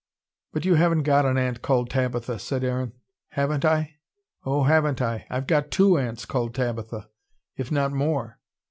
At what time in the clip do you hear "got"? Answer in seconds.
1.03-1.27, 5.45-5.69